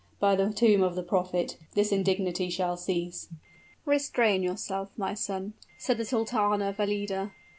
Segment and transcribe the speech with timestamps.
[0.19, 1.57] By the tomb of the prophet!
[1.75, 3.27] this indignity shall cease!"
[3.85, 7.33] "Restrain your wrath, my son," said the Sultana Valida.